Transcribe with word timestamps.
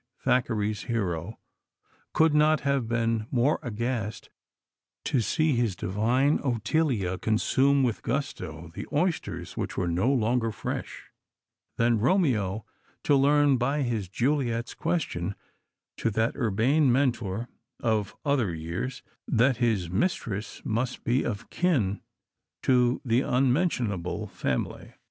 Thackeray's 0.23 0.85
hero 0.85 1.37
could 2.11 2.33
not 2.33 2.61
have 2.61 2.87
been 2.87 3.27
more 3.29 3.59
aghast 3.61 4.31
to 5.03 5.21
see 5.21 5.53
his 5.55 5.75
divine 5.75 6.39
Ottilia 6.39 7.19
consume 7.19 7.83
with 7.83 8.01
gusto 8.01 8.71
the 8.73 8.87
oysters 8.91 9.55
which 9.55 9.77
were 9.77 9.87
no 9.87 10.11
longer 10.11 10.51
fresh 10.51 11.11
than 11.77 11.99
Romeo 11.99 12.65
to 13.03 13.15
learn 13.15 13.57
by 13.57 13.83
his 13.83 14.07
Juliet's 14.09 14.73
question 14.73 15.35
to 15.97 16.09
that 16.09 16.35
urbane 16.35 16.91
mentor 16.91 17.47
of 17.79 18.15
other 18.25 18.55
years 18.55 19.03
that 19.27 19.57
his 19.57 19.91
mistress 19.91 20.63
must 20.65 21.03
be 21.03 21.23
of 21.23 21.51
kin 21.51 22.01
to 22.63 22.99
the 23.05 23.21
unmentionable 23.21 24.25
family. 24.25 24.93